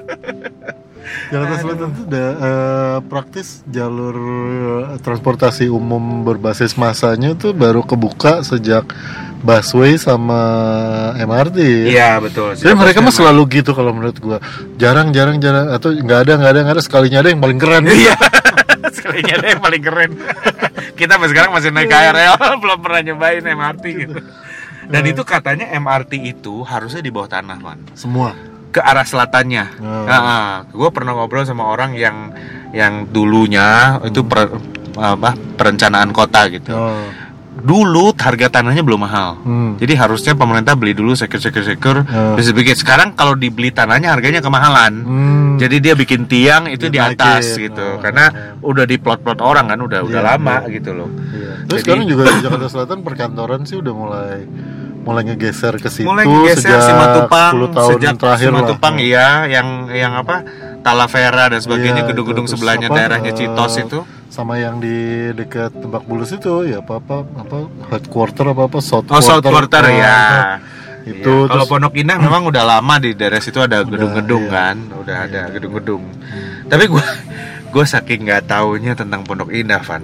[1.25, 8.41] Jakarta Selatan tuh udah eh, praktis jalur eh, transportasi umum berbasis massanya tuh baru kebuka
[8.41, 8.89] sejak
[9.45, 10.41] busway sama
[11.21, 11.57] MRT.
[11.61, 11.85] ya.
[11.85, 14.37] iya betul Tapi mereka mah selalu gitu kalau menurut gua.
[14.81, 17.85] Jarang jarang jarang atau nggak ada nggak ada nggak ada sekalinya ada yang paling keren.
[17.93, 18.17] iya
[19.05, 20.11] sekalinya ada yang paling keren
[20.99, 24.19] kita sampai sekarang masih naik KRL belum pernah nyobain MRT gitu
[24.85, 28.37] dan itu katanya MRT itu harusnya di bawah tanah man Semua.
[28.69, 29.81] ke arah selatannya.
[29.81, 30.67] Hmm.
[30.67, 32.35] gue pernah ngobrol sama orang yang
[32.75, 34.51] yang dulunya itu per-
[34.99, 36.75] apa perencanaan kota gitu.
[36.75, 37.07] Oh.
[37.55, 39.39] Dulu harga tanahnya belum mahal.
[39.39, 39.71] Hmm.
[39.75, 42.35] Jadi harusnya pemerintah beli dulu seker-seker-seker Hmm.
[42.35, 42.75] terus bikin.
[42.75, 44.93] Sekarang kalau dibeli tanahnya harganya kemahalan.
[44.97, 45.55] Hmm.
[45.55, 47.15] Jadi dia bikin tiang itu di Dinaikin.
[47.15, 47.79] atas gitu.
[47.79, 47.97] Oh.
[47.97, 48.27] Karena
[48.59, 50.73] udah di plot-plot orang kan udah udah Iya, lama iya.
[50.73, 51.07] gitu loh.
[51.07, 51.51] Iya.
[51.65, 54.37] Terus Jadi- sekarang juga di Jakarta Selatan perkantoran sih udah mulai
[55.01, 58.57] mulai ngegeser ke situ mulai geser sejak Simatupang 10 tahun sejak terakhir lah.
[58.57, 60.41] Simatupang iya yang yang apa
[60.81, 62.45] Talavera dan sebagainya Iya, gedung-gedung.
[62.45, 66.99] Terus sebelahnya apa, daerahnya Citos itu sama yang di dekat Tebak Bulus itu ya apa
[66.99, 67.57] apa apa
[67.93, 69.85] headquarter apa apa south oh South Quarter.
[69.91, 70.17] ya.
[71.05, 71.49] Itu Iya.
[71.53, 74.53] kalau Pondok Indah memang udah lama di daerah situ ada gedung-gedung iya.
[74.57, 76.03] kan udah ada gedung-gedung.
[76.65, 77.05] Tapi gue
[77.73, 80.01] gue saking nggak taunya tentang Pondok Indah Van.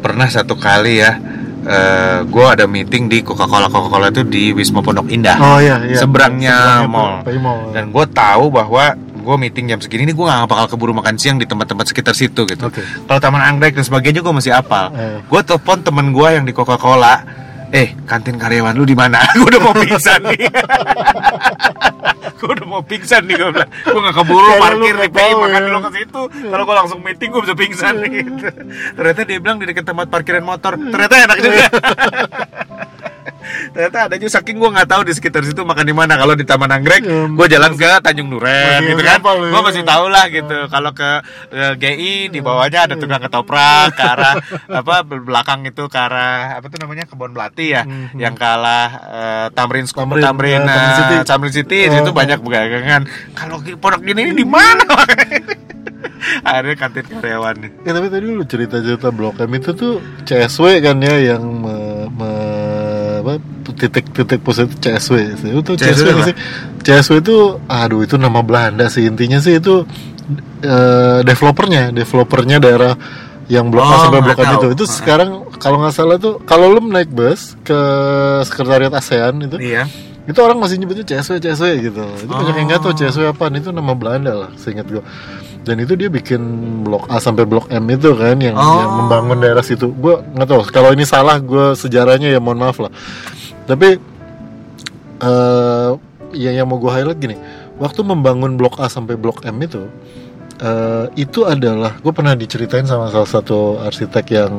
[0.00, 1.20] Pernah satu kali ya
[1.62, 3.68] eh gue ada meeting di Coca-Cola.
[3.68, 5.36] Coca-Cola itu di Wisma Pondok Indah.
[5.36, 6.00] Oh iya iya.
[6.00, 7.22] Seberangnya mall.
[7.28, 11.14] Mall dan gue tahu bahwa gue meeting jam segini nih gue gak bakal keburu makan
[11.14, 12.64] siang di tempat-tempat sekitar situ gitu.
[12.64, 12.82] Oke.
[13.06, 15.22] kalau taman anggrek dan sebagainya gue masih apal Eh.
[15.22, 17.22] gue telepon temen gue yang di Coca Cola
[17.70, 19.16] eh kantin karyawan lu di mana?
[19.32, 20.44] Gue udah mau pingsan nih.
[22.36, 23.70] Gue udah mau pingsan nih gue bilang.
[23.82, 25.66] Gue gak keburu lu parkir di tahu makan ya.
[25.70, 28.46] dulu ke situ kalau gue langsung meeting gue bisa pingsan nih gitu.
[28.92, 30.76] ternyata dia bilang di dekat tempat parkiran motor.
[30.76, 31.64] Ternyata enak juga
[33.68, 36.42] ternyata ada juga saking gue nggak tahu di sekitar situ makan di mana kalau di
[36.42, 39.50] Taman Anggrek Ya, gue jalan ke Tanjung Duren gitu kan hafal ya.
[39.50, 41.10] gue masih tahu lah gitu kalau ke
[41.50, 44.34] eh, GI di bawahnya ada tukang ketoprak ke arah
[44.68, 48.16] apa belakang itu ke arah apa tuh namanya kebun melati ya Mhm.
[48.16, 51.16] yang kalah eh, Tamrin Sku- Tamrin, Tamrin, ya, Tamrin City.
[51.24, 51.98] Tamrin City Oh.
[51.98, 54.82] itu banyak pedagangan kalau pondok gini ini di mana
[56.42, 60.96] akhirnya kantin karyawan nih Ya tapi tadi lu cerita-cerita Blok M itu tuh CSW kan
[60.98, 61.74] ya yang me,
[62.08, 62.50] me-
[63.20, 63.32] apa
[63.82, 65.14] titik-titik pusat itu CSW.
[65.58, 66.22] Itu CSW CSW, apa?
[66.24, 66.34] sih.
[66.80, 69.82] CSW itu aduh itu nama Belanda sih intinya sih itu
[70.62, 72.94] eh, developernya, developernya daerah
[73.46, 74.68] yang blok Oh, sampai blok M itu.
[74.72, 77.78] Itu sekarang kalau nggak salah tuh kalau lu naik bus ke
[78.42, 79.84] sekretariat ASEAN itu iya
[80.22, 82.96] itu orang masih nyebutnya CSW CSW gitu itu banyak yang nggak tahu Oh.
[82.96, 85.02] CSW apaan itu nama Belanda lah seingat gua
[85.62, 86.38] dan itu dia bikin
[86.82, 88.78] blok A sampai blok M itu kan yang, Oh.
[88.78, 92.78] yang membangun daerah situ gua nggak tahu kalau ini salah gua sejarahnya ya mohon maaf
[92.78, 92.94] lah
[93.64, 93.98] tapi
[95.22, 95.90] eh
[96.32, 97.36] yang yang mau gua highlight gini
[97.76, 99.84] waktu membangun blok A sampai blok M itu
[100.62, 104.52] eh, itu adalah gue pernah diceritain sama salah satu arsitek yang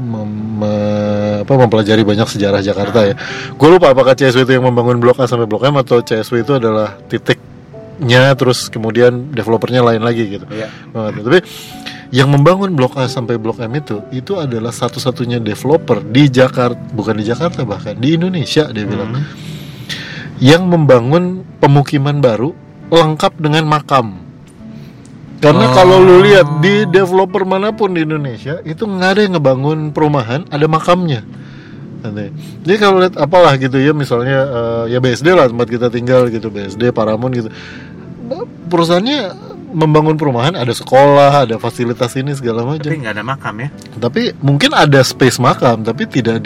[0.00, 3.14] mem- me- apa, mempelajari banyak sejarah Jakarta ya.
[3.56, 6.52] Gue lupa apakah CSW itu yang membangun Blok A sampai Blok M atau CSW itu
[6.56, 10.46] adalah titiknya terus kemudian developernya lain lagi gitu.
[10.52, 10.68] Iya.
[10.92, 11.22] Nggak tahu.
[11.26, 11.38] Tapi
[12.10, 17.14] yang membangun Blok A sampai Blok M itu itu adalah satu-satunya developer di Jakarta, bukan
[17.18, 19.26] di Jakarta bahkan di Indonesia dia bilang Hmm.
[20.42, 22.50] yang membangun pemukiman baru
[22.90, 24.18] lengkap dengan makam.
[25.40, 25.72] Karena Oh.
[25.72, 30.44] kalau lu lihat di developer mana pun di Indonesia itu nggak ada yang ngebangun perumahan
[30.50, 31.24] ada makamnya.
[32.00, 32.32] Nanti.
[32.64, 36.48] Jadi kalau lihat apalah gitu ya misalnya eh, ya BSD lah tempat kita tinggal gitu
[36.48, 37.48] BSD Paramount gitu.
[38.70, 39.20] Perusahaannya
[39.70, 42.90] membangun perumahan ada sekolah ada fasilitas ini segala macam.
[42.90, 43.68] Tapi nggak ada makam ya.
[43.96, 46.42] Tapi mungkin ada space makam tapi tidak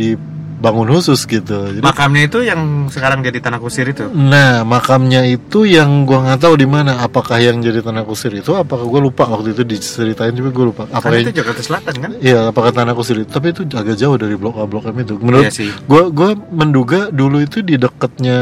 [0.64, 1.77] dibangun khusus gitu.
[1.77, 4.09] Jadi Makamnya itu yang sekarang jadi tanah kusir itu.
[4.09, 7.05] Nah, makamnya itu yang gua nggak tahu di mana.
[7.05, 8.57] Apakah yang jadi tanah kusir itu?
[8.57, 10.83] Apakah gua lupa waktu itu diceritain juga gua lupa.
[10.88, 12.11] Apa Karena yang itu Jakarta Selatan kan?
[12.16, 13.29] Iya, apakah tanah kusir itu?
[13.29, 15.20] Tapi itu agak jauh dari blok A, blok M itu.
[15.20, 15.68] Menurut Iya sih.
[15.85, 18.38] gua, gua menduga dulu itu di dekatnya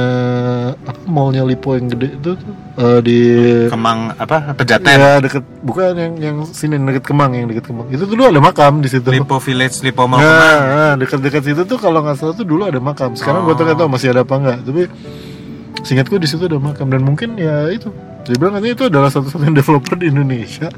[0.78, 2.30] apa mallnya Lipo yang gede itu
[2.78, 3.18] eh, di
[3.66, 4.54] Kemang apa?
[4.54, 4.86] Pejaten.
[4.94, 8.78] ya deket bukan yang yang sini deket Kemang yang deket Kemang itu dulu ada makam
[8.78, 9.10] di situ.
[9.10, 12.78] Lipo Village, Lipo Mall Nah, nah, dekat-dekat situ tuh kalau nggak salah tuh dulu ada
[12.78, 13.12] makam.
[13.14, 14.58] Sekarang gua tuh nggak tahu masih ada apa nggak.
[14.64, 14.82] Tapi
[15.82, 17.90] singkatku di situ ada makam dan mungkin ya itu.
[18.22, 20.70] Dia bilang katanya itu adalah satu-satunya developer di Indonesia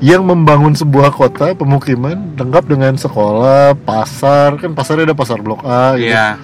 [0.00, 5.92] yang membangun sebuah kota pemukiman lengkap dengan sekolah, pasar, kan pasarnya ada pasar Blok A,
[6.00, 6.40] gitu, Iya.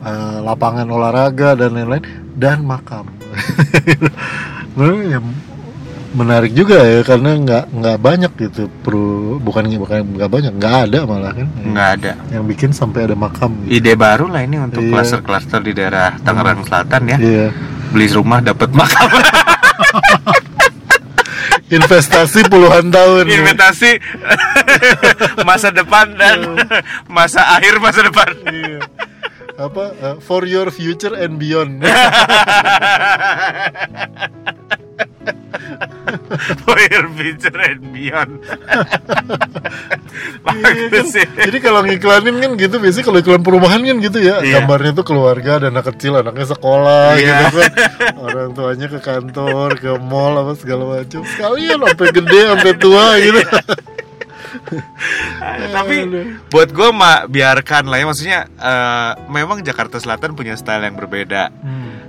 [0.00, 3.04] eh, lapangan olahraga dan lain-lain dan makam.
[4.76, 5.20] Menurut ya
[6.14, 10.98] menarik juga ya karena nggak nggak banyak gitu perlu bukan bukan nggak banyak nggak ada
[11.04, 12.12] malah kan Nggak ada.
[12.30, 13.74] yang bikin sampai ada makam gitu.
[13.76, 14.90] Ide baru lah ini untuk Iya.
[14.90, 17.18] klaster-klaster di daerah Tangerang Selatan ya.
[17.18, 17.46] Iya.
[17.90, 19.10] Beli rumah dapat makam.
[21.66, 23.26] Investasi puluhan tahun.
[23.26, 23.34] ya.
[23.36, 23.90] Investasi
[25.48, 26.54] masa depan dan
[27.06, 28.30] masa akhir masa depan.
[28.44, 28.78] Iya.
[29.54, 31.82] Apa uh, for your future and beyond.
[36.64, 38.42] For your future and beyond.
[40.44, 41.06] Iya kan?
[41.06, 41.26] Sih.
[41.26, 44.60] Jadi kalau ngiklanin kan gitu biasanya kalau iklan perumahan kan gitu ya Iya.
[44.60, 47.34] gambarnya tuh keluarga dan anak kecil anaknya sekolah Iya.
[47.48, 47.72] gitu kan
[48.26, 53.40] orang tuanya ke kantor ke mall apa segala macam sekalian sampai gede sampai tua gitu
[55.74, 56.26] Tapi Aduh.
[56.48, 61.50] buat gue mah biarkan lah ya maksudnya eh, memang Jakarta Selatan punya style yang berbeda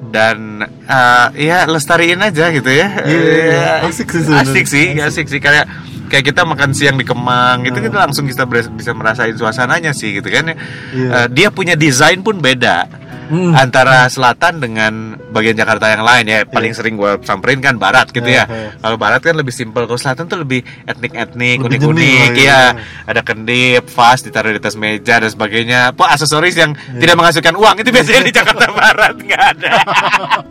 [0.10, 2.88] dan eh, ya lestariin aja gitu ya.
[3.04, 4.52] Iya, Eh, asik sih sebenarnya.
[4.52, 5.66] Asik sih, asik sih kayak
[6.06, 10.30] kayak kita makan siang di Kemang gitu kita langsung kita bisa merasain suasananya sih gitu
[10.30, 10.56] kan ya.
[10.94, 11.10] Iya.
[11.10, 12.88] Eh, dia punya desain pun beda.
[13.26, 13.52] Hmm.
[13.52, 14.94] Antara selatan dengan
[15.30, 18.46] bagian Jakarta yang lain ya paling sering gue samperin kan barat gitu ya.
[18.46, 18.70] Iya, iya.
[18.78, 22.44] Kalau barat kan lebih simpel, kalau selatan tuh lebih etnik-etnik, Lebih jenis unik-unik, lah, ya.
[22.46, 22.62] iya.
[23.04, 25.80] Ada kendip, vas ditaruh di atas meja dan sebagainya.
[25.92, 27.02] Apa aksesoris yang Iya.
[27.02, 29.72] tidak menghasilkan uang itu biasanya di Jakarta Barat nggak ada.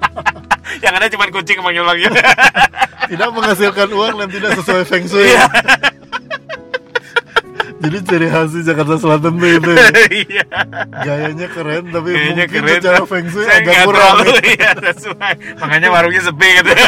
[0.85, 2.11] yang ada cuma kucing manggil-manggil.
[3.05, 5.47] tidak menghasilkan uang dan tidak sesuai feng shui Iya.
[7.85, 9.89] jadi ciri khas di Jakarta Selatan tuh itu ya.
[10.07, 10.45] Iya.
[10.99, 12.77] gayanya keren tapi Kayaknya mungkin keren.
[12.79, 15.35] secara feng shui Saya agak kurang terlalu, iya, sesuai.
[15.57, 16.73] Makanya warungnya sepi gitu.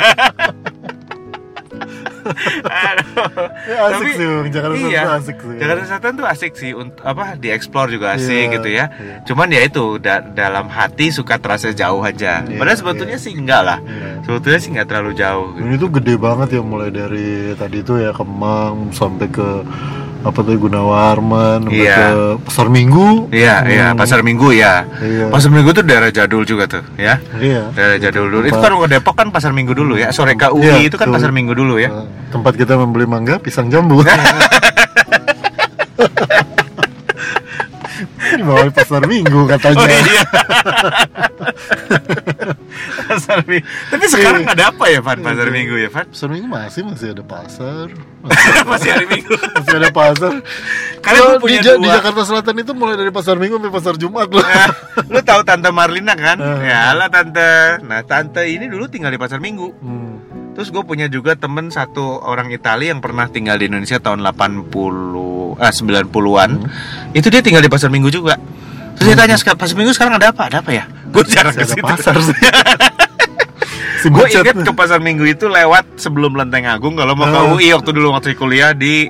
[2.26, 4.46] Ya, asik Tapi- sih Bang.
[4.48, 8.06] Jakarta Selatan iya, tuh asik sih Jakarta Selatan tuh asik sih untuk apa dieksplor juga
[8.12, 8.84] asik Iya, gitu ya.
[8.90, 9.16] iya.
[9.22, 12.42] Cuman ya itu da- dalam hati suka terasa jauh aja.
[12.42, 13.78] Iya, Padahal sebetulnya sih enggak lah.
[13.80, 14.10] Iya.
[14.22, 15.48] Sebetulnya sih nggak terlalu jauh.
[15.54, 19.48] Dan itu gede banget ya mulai dari tadi itu ya Kemang sampai ke
[20.26, 21.94] apa tuh Gunawarman Iya.
[21.94, 22.06] ke
[22.42, 23.30] Pasar Minggu.
[23.30, 23.70] Iya, Hmm.
[23.70, 24.82] iya, Pasar Minggu ya.
[24.98, 25.30] Iya.
[25.30, 27.22] Pasar Minggu tuh daerah jadul juga tuh, ya.
[27.38, 27.70] Iya.
[27.70, 28.44] Daerah jadul dulu.
[28.44, 30.10] Itu kan ke Depok kan Pasar Minggu dulu ya.
[30.10, 31.14] Sore KUI Iya, itu kan tuh.
[31.14, 31.88] Pasar Minggu dulu ya.
[31.88, 34.02] Eh, Tempat kita membeli mangga, pisang jambu.
[38.26, 39.80] Ini bawa pasar minggu katanya.
[39.80, 40.22] Oh iya.
[43.06, 43.66] pasar Minggu.
[43.88, 45.18] Tapi sekarang ada apa ya, Van?
[45.18, 46.06] Pasar Minggu ya, Van?
[46.06, 47.86] Pasar minggu masih masih ada pasar.
[48.66, 49.38] Masih hari Minggu.
[49.38, 50.32] Masih ada pasar.
[50.98, 51.78] Karena punya di, dua.
[51.78, 54.42] di Jakarta Selatan itu mulai dari pasar minggu sampai pasar Jumat loh.
[54.42, 54.70] Nah,
[55.06, 56.34] lu tahu tante Marlina kan?
[56.36, 56.66] Eh.
[56.66, 57.78] Ya lah tante.
[57.80, 59.70] Nah tante ini dulu tinggal di pasar Minggu.
[59.78, 60.18] Hmm.
[60.58, 64.74] Terus gue punya juga temen satu orang Italia yang pernah tinggal di Indonesia tahun 80
[65.56, 66.50] ah 90-an.
[67.14, 68.34] Itu dia tinggal di pasar Minggu juga.
[68.96, 70.50] Terus dia tanya "Seka- pasar Minggu sekarang ada apa?
[70.50, 70.84] Ada apa ya?
[71.12, 71.84] Gue jarang Masih ke ada situ.
[71.86, 72.34] pasar sih.
[73.96, 77.50] si Gue inget ke pasar Minggu itu lewat sebelum Lenteng Agung kalau mau ke Ah.
[77.50, 79.08] UI waktu dulu waktu kuliah di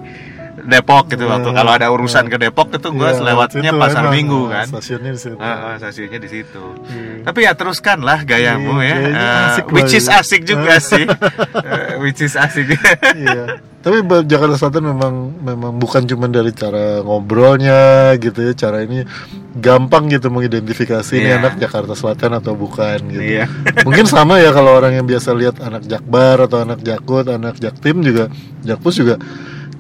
[0.57, 1.55] Depok gitu waktu Hmm.
[1.55, 4.67] kalau ada urusan ke Depok itu gue Iya, selewatnya situ pasar emang, Minggu kan.
[4.67, 5.37] Stasiunnya di situ.
[5.37, 6.63] Heeh, stasiunnya di situ.
[6.83, 7.17] Hmm.
[7.23, 9.31] Tapi ya teruskanlah gayamu Iya, ya.
[9.53, 11.07] asik which is asik juga sih.
[11.07, 12.67] Eh, which is asik.
[13.23, 13.63] iya.
[13.87, 19.07] Tapi Jakarta Selatan memang memang bukan cuma dari cara ngobrolnya gitu ya, cara ini
[19.55, 21.39] gampang gitu mengidentifikasi ini Iya.
[21.39, 23.23] anak Jakarta Selatan atau bukan gitu.
[23.23, 23.47] Iya.
[23.87, 28.03] Mungkin sama ya kalau orang yang biasa lihat anak Jakbar atau anak Jakut, anak Jaktim
[28.03, 28.27] juga
[28.67, 29.23] Jakpus juga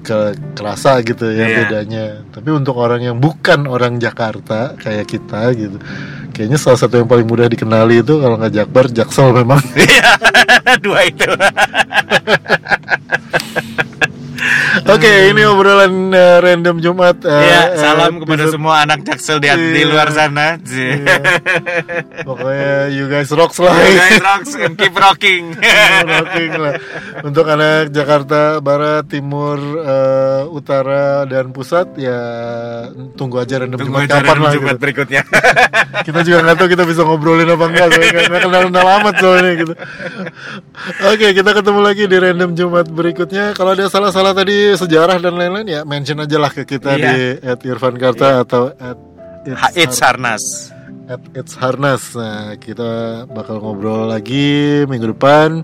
[0.07, 0.19] ke
[0.55, 1.57] kerasa gitu ya Iya.
[1.67, 2.05] bedanya.
[2.31, 5.83] Tapi untuk orang yang bukan orang Jakarta kayak kita gitu.
[6.31, 9.59] Kayaknya salah satu yang paling mudah dikenali itu kalau nggak Jakbar, Jaksel memang.
[9.75, 10.15] Iya,
[10.87, 11.27] dua itu.
[14.95, 17.21] Oke, ini obrolan uh, random Jumat.
[17.21, 19.87] uh, uh, salam kepada episode- semua anak Jaksel di, di Iya.
[19.87, 20.57] luar sana.
[20.59, 21.17] Iya.
[22.23, 23.75] Pokoknya you guys rocks lah.
[23.75, 25.53] You guys rocks and keep rocking.
[26.07, 26.75] Rocking lah.
[27.21, 32.19] Untuk anak Jakarta Barat, Timur, uh, Utara dan Pusat ya
[33.15, 34.53] tunggu aja random Tunggu Jumat aja kapan random lah.
[34.55, 34.83] Jumat gitu.
[34.83, 35.23] berikutnya.
[36.07, 39.75] Kita juga nggak tahu kita bisa ngobrolin apa enggak soalnya nggak kenal-kenal amat soalnya gitu.
[41.03, 43.45] Oke, kita ketemu lagi di random Jumat berikutnya.
[43.53, 47.11] Kalau ada salah-salah tadi sejarah dan lain-lain ya mention aja lah ke kita Iya.
[47.43, 48.99] di @irfankarta atau at
[49.75, 50.75] It's Harnas.
[51.07, 52.15] at It's Harness.
[52.15, 52.91] Nah, kita
[53.31, 55.63] bakal ngobrol lagi minggu depan.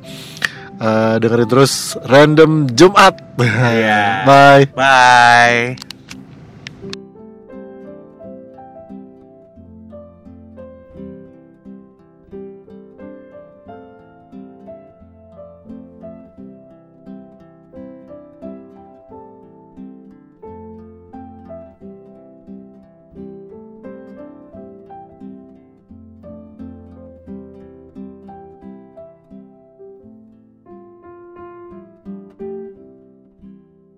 [0.79, 3.15] Eh, dengerin terus random Jumat.
[3.39, 4.23] Iya.
[4.29, 4.65] Bye.
[4.75, 5.92] Bye.